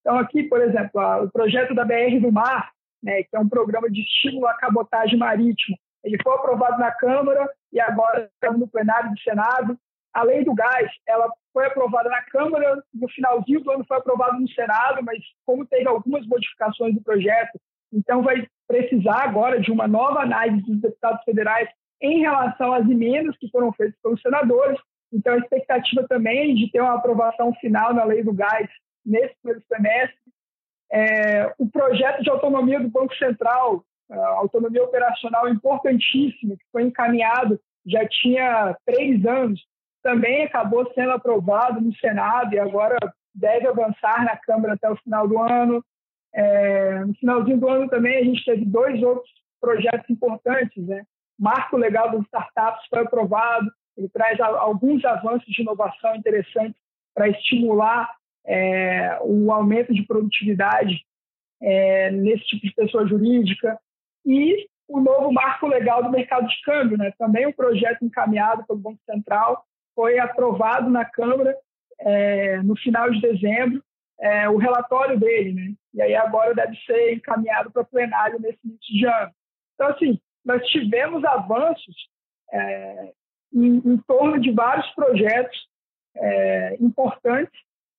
Então, 0.00 0.18
aqui, 0.18 0.44
por 0.44 0.62
exemplo, 0.62 1.24
o 1.24 1.30
projeto 1.30 1.74
da 1.74 1.84
BR 1.84 2.18
do 2.20 2.32
Mar, 2.32 2.70
né, 3.02 3.22
que 3.22 3.36
é 3.36 3.38
um 3.38 3.48
programa 3.48 3.90
de 3.90 4.00
estímulo 4.00 4.46
à 4.46 4.54
cabotagem 4.54 5.18
marítima, 5.18 5.76
ele 6.02 6.16
foi 6.22 6.34
aprovado 6.34 6.78
na 6.78 6.90
Câmara 6.90 7.48
e 7.72 7.80
agora 7.80 8.30
está 8.34 8.52
no 8.52 8.66
plenário 8.66 9.10
do 9.10 9.20
Senado. 9.20 9.78
A 10.12 10.22
lei 10.22 10.44
do 10.44 10.54
gás, 10.54 10.90
ela 11.06 11.30
foi 11.52 11.66
aprovada 11.66 12.08
na 12.08 12.22
Câmara, 12.22 12.82
no 12.92 13.08
finalzinho 13.08 13.60
do 13.60 13.70
ano 13.70 13.84
foi 13.86 13.96
aprovada 13.96 14.38
no 14.38 14.48
Senado, 14.48 15.02
mas 15.04 15.18
como 15.46 15.66
teve 15.66 15.88
algumas 15.88 16.26
modificações 16.26 16.94
do 16.94 17.02
projeto, 17.02 17.60
então 17.92 18.22
vai 18.22 18.46
precisar 18.66 19.24
agora 19.24 19.60
de 19.60 19.70
uma 19.70 19.86
nova 19.86 20.20
análise 20.20 20.62
dos 20.62 20.80
deputados 20.80 21.22
federais 21.24 21.68
em 22.00 22.20
relação 22.20 22.72
às 22.72 22.88
emendas 22.88 23.36
que 23.38 23.50
foram 23.50 23.72
feitas 23.72 23.98
pelos 24.02 24.20
senadores. 24.22 24.78
Então, 25.12 25.34
a 25.34 25.38
expectativa 25.38 26.06
também 26.08 26.54
de 26.54 26.70
ter 26.70 26.80
uma 26.80 26.94
aprovação 26.94 27.52
final 27.54 27.92
na 27.92 28.04
lei 28.04 28.22
do 28.22 28.32
gás 28.32 28.68
nesse 29.04 29.34
primeiro 29.42 29.64
semestre. 29.66 30.18
É, 30.92 31.52
o 31.58 31.68
projeto 31.68 32.22
de 32.22 32.30
autonomia 32.30 32.80
do 32.80 32.88
Banco 32.88 33.14
Central, 33.16 33.84
autonomia 34.36 34.82
operacional 34.82 35.48
importantíssima, 35.48 36.56
que 36.56 36.64
foi 36.72 36.82
encaminhado 36.82 37.60
já 37.86 38.06
tinha 38.08 38.76
três 38.84 39.24
anos, 39.24 39.60
também 40.02 40.44
acabou 40.44 40.90
sendo 40.94 41.12
aprovado 41.12 41.80
no 41.80 41.94
Senado 41.96 42.54
e 42.54 42.58
agora 42.58 42.96
deve 43.34 43.66
avançar 43.66 44.24
na 44.24 44.36
Câmara 44.36 44.74
até 44.74 44.90
o 44.90 44.96
final 44.96 45.28
do 45.28 45.38
ano. 45.38 45.84
É, 46.32 47.04
no 47.04 47.14
finalzinho 47.14 47.58
do 47.58 47.68
ano 47.68 47.88
também 47.88 48.16
a 48.16 48.24
gente 48.24 48.44
teve 48.44 48.64
dois 48.64 49.02
outros 49.02 49.30
projetos 49.60 50.08
importantes. 50.08 50.86
Né? 50.86 51.04
Marco 51.38 51.76
Legal 51.76 52.10
das 52.10 52.22
Startups 52.22 52.86
foi 52.88 53.00
aprovado, 53.00 53.70
ele 53.96 54.08
traz 54.08 54.40
alguns 54.40 55.04
avanços 55.04 55.46
de 55.46 55.62
inovação 55.62 56.14
interessantes 56.16 56.80
para 57.14 57.28
estimular 57.28 58.10
é, 58.46 59.18
o 59.22 59.52
aumento 59.52 59.92
de 59.92 60.02
produtividade 60.06 61.04
é, 61.62 62.10
nesse 62.10 62.44
tipo 62.44 62.66
de 62.66 62.74
pessoa 62.74 63.06
jurídica. 63.06 63.78
E 64.24 64.66
o 64.88 65.00
novo 65.00 65.32
marco 65.32 65.66
legal 65.66 66.02
do 66.02 66.10
mercado 66.10 66.46
de 66.46 66.60
câmbio, 66.62 66.96
né? 66.96 67.12
também 67.18 67.46
um 67.46 67.52
projeto 67.52 68.04
encaminhado 68.04 68.64
pelo 68.66 68.78
Banco 68.78 69.00
Central, 69.04 69.64
foi 69.94 70.18
aprovado 70.18 70.88
na 70.90 71.04
Câmara 71.04 71.56
é, 72.00 72.62
no 72.62 72.76
final 72.76 73.10
de 73.10 73.20
dezembro, 73.20 73.82
é, 74.20 74.48
o 74.48 74.56
relatório 74.56 75.18
dele, 75.18 75.52
né? 75.54 75.74
E 75.94 76.02
aí 76.02 76.14
agora 76.14 76.54
deve 76.54 76.76
ser 76.84 77.14
encaminhado 77.14 77.70
para 77.70 77.84
plenário 77.84 78.38
nesse 78.40 78.58
início 78.64 78.94
de 78.94 79.06
ano. 79.06 79.32
Então, 79.74 79.88
assim, 79.88 80.20
nós 80.44 80.62
tivemos 80.68 81.24
avanços 81.24 81.96
é, 82.52 83.12
em, 83.52 83.76
em, 83.76 83.96
torno 84.06 84.38
de 84.40 84.52
vários 84.52 84.88
projetos 84.94 85.58
é, 86.16 86.76
importantes. 86.80 87.58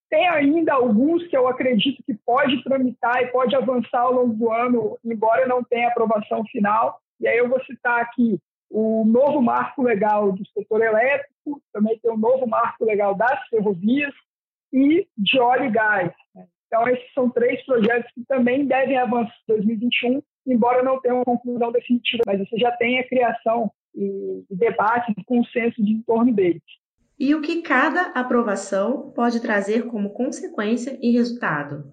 Tem 0.09 0.27
ainda 0.27 0.73
alguns 0.73 1.25
que 1.27 1.35
eu 1.35 1.47
acredito 1.47 2.03
que 2.03 2.13
pode 2.25 2.63
tramitar 2.63 3.23
e 3.23 3.31
pode 3.31 3.55
avançar 3.55 4.01
ao 4.01 4.13
longo 4.13 4.33
do 4.33 4.51
ano, 4.51 4.97
embora 5.03 5.47
não 5.47 5.63
tenha 5.63 5.87
aprovação 5.87 6.43
final. 6.45 6.99
E 7.19 7.27
aí 7.27 7.37
eu 7.37 7.49
vou 7.49 7.63
citar 7.63 8.01
aqui 8.01 8.39
o 8.71 9.05
novo 9.05 9.41
marco 9.41 9.83
legal 9.83 10.31
do 10.31 10.47
setor 10.49 10.81
elétrico, 10.81 11.61
também 11.73 11.99
tem 11.99 12.11
o 12.11 12.17
novo 12.17 12.47
marco 12.47 12.85
legal 12.85 13.13
das 13.13 13.47
ferrovias, 13.49 14.13
e 14.73 15.07
de 15.17 15.39
óleo 15.39 15.65
e 15.65 15.71
gás. 15.71 16.11
Então, 16.67 16.87
esses 16.87 17.13
são 17.13 17.29
três 17.29 17.63
projetos 17.65 18.09
que 18.13 18.23
também 18.25 18.65
devem 18.65 18.97
avançar 18.97 19.33
em 19.49 19.53
2021, 19.55 20.21
embora 20.47 20.81
não 20.81 20.99
tenham 21.01 21.17
uma 21.17 21.25
conclusão 21.25 21.71
definitiva, 21.71 22.23
mas 22.25 22.39
você 22.39 22.57
já 22.57 22.71
tem 22.77 22.99
a 22.99 23.07
criação 23.07 23.69
e, 23.93 24.45
debate 24.49 25.13
e 25.17 25.23
consenso 25.25 25.83
de 25.83 25.91
em 25.91 26.01
torno 26.01 26.33
deles. 26.33 26.63
E 27.19 27.35
o 27.35 27.41
que 27.41 27.61
cada 27.61 28.13
aprovação 28.19 29.11
pode 29.11 29.41
trazer 29.41 29.85
como 29.87 30.13
consequência 30.13 30.97
e 31.01 31.11
resultado? 31.11 31.91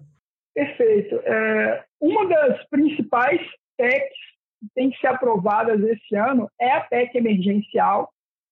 Perfeito. 0.55 1.15
É, 1.23 1.83
uma 2.01 2.25
das 2.27 2.65
principais 2.69 3.39
PECs 3.77 4.08
tem 4.79 4.89
que 4.89 4.99
ser 5.01 5.07
aprovadas 5.07 5.83
esse 5.83 6.15
ano 6.15 6.49
é 6.57 6.71
a 6.71 6.79
PEC 6.79 7.17
emergencial. 7.17 8.09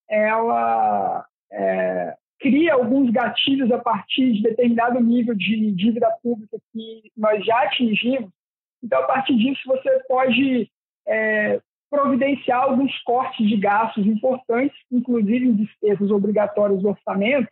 Ela 0.10 1.25
é, 1.50 2.17
cria 2.38 2.74
alguns 2.74 3.10
gatilhos 3.12 3.72
a 3.72 3.77
partir 3.77 4.34
de 4.34 4.43
determinado 4.43 5.00
nível 5.00 5.34
de 5.34 5.72
dívida 5.72 6.12
pública 6.22 6.57
que 6.74 7.13
nós 7.15 7.46
já 7.46 7.63
atingimos. 7.63 8.29
Então, 8.84 9.00
a 9.00 9.07
partir 9.07 9.38
disso, 9.38 9.62
você 9.65 10.03
pode 10.10 10.69
é, 11.07 11.62
providenciar 11.89 12.63
alguns 12.63 12.91
cortes 13.03 13.48
de 13.48 13.55
gastos 13.55 14.05
importantes, 14.05 14.77
inclusive 14.91 15.46
em 15.46 15.55
despesas 15.55 16.12
obrigatórias 16.12 16.81
do 16.81 16.89
orçamento, 16.89 17.50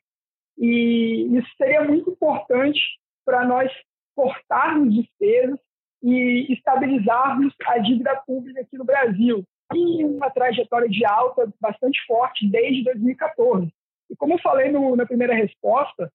e 0.58 1.30
isso 1.32 1.48
seria 1.56 1.86
muito 1.86 2.10
importante 2.10 2.82
para 3.24 3.46
nós 3.46 3.72
cortarmos 4.14 4.94
despesas 4.94 5.60
e 6.06 6.54
estabilizarmos 6.54 7.52
a 7.66 7.80
dívida 7.80 8.16
pública 8.28 8.62
aqui 8.62 8.78
no 8.78 8.86
Brasil, 8.86 9.44
em 9.74 10.06
uma 10.06 10.30
trajetória 10.30 10.88
de 10.88 11.04
alta 11.04 11.52
bastante 11.60 12.00
forte 12.06 12.48
desde 12.48 12.84
2014. 12.84 13.74
E 14.12 14.16
como 14.16 14.34
eu 14.34 14.40
falei 14.40 14.72
no, 14.72 14.96
na 14.96 15.08
primeira 15.08 15.34
resposta, 15.34 16.12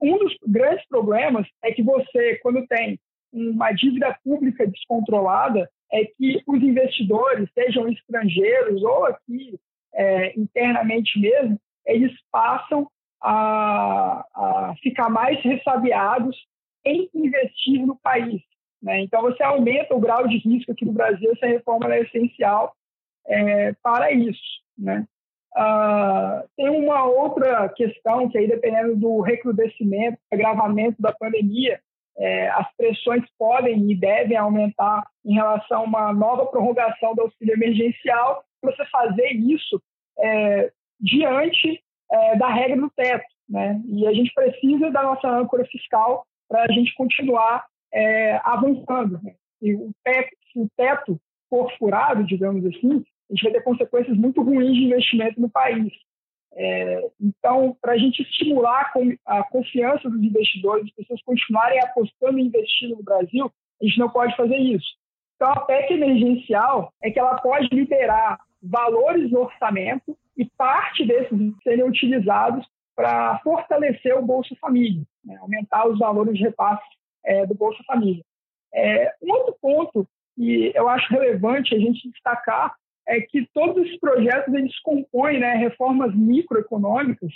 um 0.00 0.16
dos 0.16 0.34
grandes 0.46 0.86
problemas 0.88 1.46
é 1.62 1.72
que 1.72 1.82
você, 1.82 2.36
quando 2.42 2.66
tem 2.66 2.98
uma 3.30 3.70
dívida 3.72 4.18
pública 4.24 4.66
descontrolada, 4.66 5.68
é 5.92 6.06
que 6.06 6.42
os 6.46 6.62
investidores, 6.62 7.50
sejam 7.52 7.86
estrangeiros 7.88 8.82
ou 8.82 9.04
aqui 9.04 9.60
é, 9.94 10.38
internamente 10.38 11.20
mesmo, 11.20 11.60
eles 11.84 12.12
passam 12.30 12.88
a, 13.22 14.24
a, 14.34 14.74
ficar 14.82 15.10
mais 15.10 15.38
ressabiados 15.42 16.34
em 16.82 17.10
investir 17.14 17.86
no 17.86 17.96
país. 17.96 18.40
Né? 18.82 19.00
Então, 19.00 19.22
você 19.22 19.42
aumenta 19.42 19.94
o 19.94 20.00
grau 20.00 20.26
de 20.26 20.38
risco 20.38 20.72
aqui 20.72 20.84
no 20.84 20.92
Brasil, 20.92 21.30
essa 21.32 21.46
reforma 21.46 21.94
é 21.94 22.00
essencial 22.00 22.74
é, 23.26 23.72
para 23.82 24.10
isso. 24.12 24.40
Né? 24.76 25.06
Uh, 25.54 26.48
tem 26.56 26.68
uma 26.70 27.04
outra 27.04 27.68
questão 27.68 28.28
que 28.28 28.38
aí 28.38 28.48
dependendo 28.48 28.96
do 28.96 29.20
recrudescimento, 29.20 30.18
agravamento 30.32 31.00
da 31.00 31.12
pandemia, 31.12 31.78
é, 32.18 32.48
as 32.50 32.66
pressões 32.76 33.24
podem 33.38 33.90
e 33.90 33.94
devem 33.94 34.36
aumentar 34.36 35.06
em 35.24 35.34
relação 35.34 35.80
a 35.80 35.84
uma 35.84 36.12
nova 36.12 36.46
prorrogação 36.46 37.14
do 37.14 37.22
auxílio 37.22 37.54
emergencial. 37.54 38.44
Você 38.62 38.84
fazer 38.86 39.28
isso 39.32 39.80
é, 40.18 40.70
diante 41.00 41.82
é, 42.10 42.36
da 42.36 42.48
regra 42.48 42.76
do 42.76 42.90
teto, 42.90 43.24
né? 43.48 43.80
E 43.86 44.06
a 44.06 44.12
gente 44.12 44.32
precisa 44.34 44.90
da 44.90 45.02
nossa 45.02 45.28
âncora 45.28 45.64
fiscal 45.66 46.24
para 46.48 46.64
a 46.64 46.72
gente 46.72 46.94
continuar 46.94 47.66
é, 47.92 48.40
avançando. 48.44 49.20
Né? 49.22 49.34
E 49.60 49.74
o 49.74 49.90
teto, 50.04 50.36
se 50.52 50.58
o 50.58 50.68
teto 50.76 51.20
for 51.48 51.70
furado, 51.76 52.24
digamos 52.24 52.64
assim, 52.64 53.04
a 53.30 53.34
gente 53.34 53.42
vai 53.44 53.52
ter 53.52 53.62
consequências 53.62 54.16
muito 54.16 54.42
ruins 54.42 54.74
de 54.74 54.84
investimento 54.84 55.40
no 55.40 55.50
país. 55.50 55.92
É, 56.54 57.08
então, 57.20 57.76
para 57.80 57.92
a 57.92 57.98
gente 57.98 58.22
estimular 58.22 58.92
a 59.26 59.42
confiança 59.44 60.08
dos 60.08 60.22
investidores, 60.22 60.84
as 60.84 60.92
pessoas 60.92 61.22
continuarem 61.22 61.80
apostando 61.80 62.38
e 62.38 62.42
investindo 62.42 62.96
no 62.96 63.02
Brasil, 63.02 63.50
a 63.80 63.84
gente 63.84 63.98
não 63.98 64.10
pode 64.10 64.36
fazer 64.36 64.56
isso. 64.56 64.86
Então, 65.36 65.50
a 65.50 65.60
PEC 65.60 65.94
emergencial 65.94 66.92
é 67.02 67.10
que 67.10 67.18
ela 67.18 67.36
pode 67.36 67.68
liberar 67.72 68.38
valores 68.62 69.30
no 69.30 69.40
orçamento 69.40 70.16
e 70.36 70.44
parte 70.56 71.04
desses 71.04 71.38
serem 71.62 71.84
utilizados 71.84 72.66
para 72.94 73.38
fortalecer 73.40 74.16
o 74.16 74.22
Bolsa 74.22 74.54
Família, 74.60 75.02
né? 75.24 75.36
aumentar 75.40 75.88
os 75.88 75.98
valores 75.98 76.36
de 76.36 76.44
repasse 76.44 76.84
é, 77.24 77.46
do 77.46 77.54
Bolsa 77.54 77.82
Família. 77.86 78.22
É, 78.74 79.12
um 79.22 79.32
outro 79.32 79.56
ponto 79.60 80.08
que 80.34 80.72
eu 80.74 80.88
acho 80.88 81.12
relevante 81.12 81.74
a 81.74 81.78
gente 81.78 82.10
destacar 82.10 82.74
é 83.06 83.20
que 83.20 83.46
todos 83.52 83.84
esses 83.84 83.98
projetos 83.98 84.54
eles 84.54 84.78
compõem 84.80 85.40
né, 85.40 85.54
reformas 85.54 86.14
microeconômicas 86.14 87.32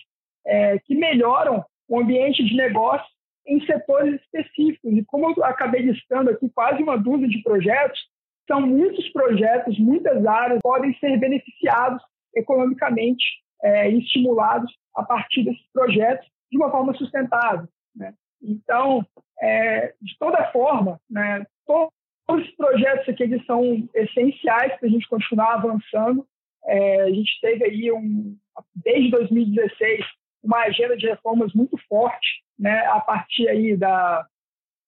é, 0.46 0.78
que 0.78 0.94
melhoram 0.94 1.64
o 1.88 2.00
ambiente 2.00 2.44
de 2.44 2.56
negócio 2.56 3.06
em 3.46 3.64
setores 3.64 4.20
específicos. 4.22 4.92
E 4.92 5.04
como 5.04 5.30
eu 5.30 5.44
acabei 5.44 5.82
listando 5.82 6.30
aqui 6.30 6.48
quase 6.50 6.82
uma 6.82 6.96
dúzia 6.96 7.28
de 7.28 7.42
projetos, 7.42 8.00
são 8.46 8.60
muitos 8.60 9.08
projetos, 9.10 9.78
muitas 9.78 10.24
áreas 10.24 10.60
podem 10.62 10.96
ser 10.98 11.18
beneficiados 11.18 12.02
economicamente 12.34 13.24
é, 13.62 13.90
e 13.90 13.98
estimulados 13.98 14.72
a 14.94 15.02
partir 15.02 15.44
desses 15.44 15.66
projetos 15.72 16.26
de 16.50 16.56
uma 16.56 16.70
forma 16.70 16.94
sustentável. 16.94 17.68
Né? 17.94 18.14
Então, 18.42 19.04
é, 19.40 19.94
de 20.00 20.16
toda 20.18 20.50
forma, 20.50 21.00
né, 21.10 21.44
todos 21.66 21.92
os 22.28 22.50
projetos 22.56 23.08
aqui 23.08 23.22
eles 23.22 23.44
são 23.46 23.88
essenciais 23.94 24.76
para 24.78 24.88
a 24.88 24.90
gente 24.90 25.08
continuar 25.08 25.54
avançando. 25.54 26.26
É, 26.64 27.02
a 27.02 27.10
gente 27.10 27.40
teve 27.40 27.64
aí, 27.64 27.92
um, 27.92 28.36
desde 28.74 29.10
2016, 29.10 30.04
uma 30.42 30.58
agenda 30.62 30.96
de 30.96 31.06
reformas 31.06 31.52
muito 31.52 31.76
forte, 31.88 32.42
né, 32.58 32.86
a 32.86 33.00
partir 33.00 33.48
aí 33.48 33.76
da, 33.76 34.26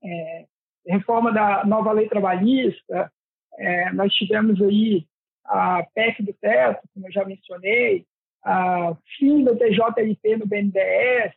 é, 0.03 0.47
reforma 0.87 1.33
da 1.33 1.65
nova 1.65 1.93
lei 1.93 2.09
trabalhista, 2.09 3.13
é, 3.59 3.93
nós 3.93 4.13
tivemos 4.15 4.61
aí 4.63 5.07
a 5.45 5.83
PEC 5.95 6.23
do 6.23 6.33
teto, 6.35 6.89
como 6.95 7.07
eu 7.07 7.13
já 7.13 7.25
mencionei, 7.25 8.05
a 8.45 8.97
fim 9.19 9.45
da 9.45 9.55
TJLP 9.55 10.37
no 10.37 10.47
BNDES, 10.47 11.35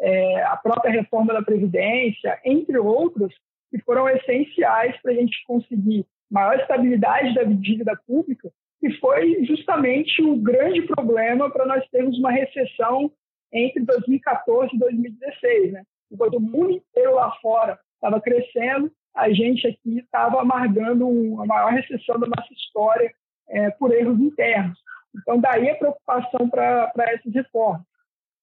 é, 0.00 0.42
a 0.44 0.56
própria 0.56 0.92
reforma 0.92 1.32
da 1.32 1.42
Previdência, 1.42 2.38
entre 2.44 2.78
outros, 2.78 3.34
que 3.70 3.78
foram 3.82 4.08
essenciais 4.08 5.00
para 5.00 5.12
a 5.12 5.14
gente 5.14 5.42
conseguir 5.46 6.06
maior 6.30 6.58
estabilidade 6.58 7.34
da 7.34 7.42
dívida 7.44 7.98
pública, 8.06 8.50
que 8.80 8.90
foi 8.98 9.44
justamente 9.44 10.22
o 10.22 10.36
grande 10.36 10.82
problema 10.82 11.50
para 11.50 11.66
nós 11.66 11.86
termos 11.90 12.18
uma 12.18 12.32
recessão 12.32 13.12
entre 13.52 13.84
2014 13.84 14.74
e 14.74 14.78
2016. 14.78 15.72
Né? 15.72 15.82
Enquanto 16.10 16.36
o 16.36 16.40
mundo 16.40 16.72
inteiro 16.72 17.14
lá 17.14 17.30
fora 17.40 17.78
estava 17.94 18.20
crescendo, 18.20 18.90
a 19.14 19.30
gente 19.30 19.66
aqui 19.66 19.98
estava 19.98 20.40
amargando 20.40 21.06
a 21.40 21.46
maior 21.46 21.72
recessão 21.72 22.18
da 22.18 22.26
nossa 22.26 22.52
história 22.52 23.12
é, 23.48 23.70
por 23.70 23.92
erros 23.92 24.18
internos. 24.18 24.78
Então, 25.14 25.38
daí 25.38 25.70
a 25.70 25.76
preocupação 25.76 26.48
para 26.48 26.92
essas 26.98 27.32
reformas. 27.32 27.82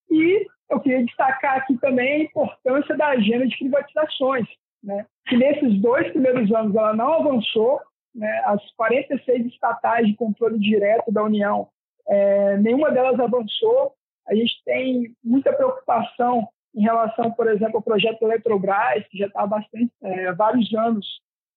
E 0.09 0.45
eu 0.69 0.79
queria 0.79 1.03
destacar 1.03 1.57
aqui 1.57 1.77
também 1.77 2.13
a 2.13 2.23
importância 2.23 2.95
da 2.95 3.07
agenda 3.07 3.47
de 3.47 3.57
privatizações, 3.57 4.47
né? 4.83 5.05
que 5.27 5.35
nesses 5.35 5.81
dois 5.81 6.09
primeiros 6.11 6.51
anos 6.53 6.75
ela 6.75 6.93
não 6.93 7.13
avançou, 7.13 7.79
né? 8.13 8.41
as 8.45 8.61
46 8.73 9.47
estatais 9.47 10.07
de 10.07 10.15
controle 10.15 10.59
direto 10.59 11.11
da 11.11 11.23
União, 11.23 11.67
é, 12.07 12.57
nenhuma 12.57 12.91
delas 12.91 13.19
avançou. 13.19 13.93
A 14.27 14.35
gente 14.35 14.63
tem 14.63 15.15
muita 15.23 15.53
preocupação 15.53 16.47
em 16.75 16.81
relação, 16.81 17.31
por 17.31 17.47
exemplo, 17.47 17.77
ao 17.77 17.83
projeto 17.83 18.21
Eletrobras, 18.21 19.07
que 19.07 19.17
já 19.17 19.25
está 19.25 19.41
há 19.41 19.47
bastante, 19.47 19.91
é, 20.03 20.31
vários 20.33 20.73
anos 20.73 21.05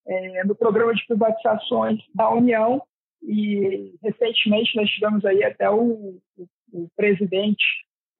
é, 0.06 0.44
no 0.44 0.54
programa 0.54 0.94
de 0.94 1.06
privatizações 1.06 2.00
da 2.14 2.30
União, 2.30 2.82
e 3.22 3.94
recentemente 4.02 4.74
nós 4.74 4.90
tivemos 4.90 5.24
aí 5.24 5.44
até 5.44 5.70
o, 5.70 6.18
o, 6.36 6.48
o 6.72 6.88
presidente 6.96 7.64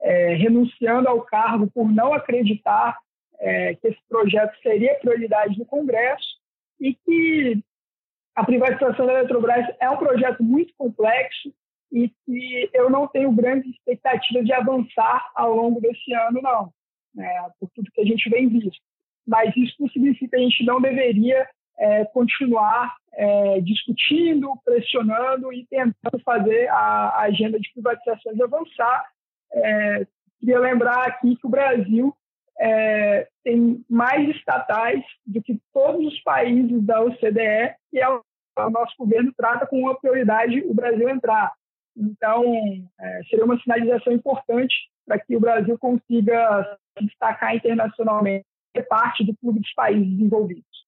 é, 0.03 0.35
renunciando 0.35 1.09
ao 1.09 1.23
cargo 1.23 1.71
por 1.73 1.91
não 1.91 2.13
acreditar 2.13 2.99
é, 3.39 3.75
que 3.75 3.89
esse 3.89 4.01
projeto 4.09 4.55
seria 4.63 4.95
prioridade 4.97 5.57
do 5.57 5.65
Congresso 5.65 6.27
e 6.81 6.95
que 6.95 7.63
a 8.35 8.45
privatização 8.45 9.07
da 9.07 9.13
Eletrobras 9.15 9.67
é 9.81 9.89
um 9.91 9.97
projeto 9.97 10.43
muito 10.43 10.73
complexo 10.77 11.53
e 11.93 12.09
que 12.25 12.71
eu 12.73 12.89
não 12.89 13.07
tenho 13.07 13.31
grandes 13.33 13.71
expectativas 13.71 14.45
de 14.45 14.53
avançar 14.53 15.31
ao 15.35 15.55
longo 15.55 15.81
desse 15.81 16.13
ano, 16.15 16.41
não, 16.41 16.73
né, 17.15 17.29
por 17.61 17.69
tudo 17.75 17.91
que 17.93 18.01
a 18.01 18.05
gente 18.05 18.31
vem 18.31 18.49
visto. 18.49 18.81
Mas 19.27 19.55
isso 19.57 19.75
não 19.79 19.89
significa 19.91 20.31
que 20.31 20.37
a 20.37 20.45
gente 20.45 20.65
não 20.65 20.81
deveria 20.81 21.47
é, 21.79 22.05
continuar 22.07 22.97
é, 23.15 23.61
discutindo, 23.61 24.53
pressionando 24.65 25.53
e 25.53 25.67
tentando 25.67 26.19
fazer 26.25 26.69
a, 26.69 27.09
a 27.09 27.21
agenda 27.23 27.61
de 27.61 27.71
privatizações 27.73 28.41
avançar. 28.41 29.05
É, 29.55 30.07
queria 30.41 30.59
lembrar 30.59 31.07
aqui 31.07 31.37
que 31.37 31.47
o 31.47 31.51
Brasil 31.51 32.15
é, 32.59 33.29
tem 33.45 33.85
mais 33.89 34.29
estatais 34.31 35.03
do 35.27 35.43
que 35.43 35.61
todos 35.73 36.07
os 36.07 36.23
países 36.23 36.83
da 36.85 37.03
OCDE 37.03 37.75
e 37.93 37.99
é 37.99 38.09
o, 38.09 38.23
o 38.59 38.71
nosso 38.71 38.95
governo 38.99 39.33
trata 39.37 39.67
com 39.67 39.81
uma 39.81 39.99
prioridade 39.99 40.63
o 40.67 40.75
Brasil 40.75 41.09
entrar. 41.09 41.53
Então, 41.97 42.45
é, 43.01 43.21
seria 43.29 43.45
uma 43.45 43.59
sinalização 43.61 44.13
importante 44.13 44.75
para 45.07 45.19
que 45.19 45.37
o 45.37 45.41
Brasil 45.41 45.79
consiga 45.79 46.79
se 46.99 47.05
destacar 47.05 47.55
internacionalmente, 47.55 48.47
ser 48.75 48.85
parte 48.85 49.25
do 49.25 49.37
clube 49.37 49.61
dos 49.61 49.73
países 49.75 50.09
desenvolvidos. 50.09 50.87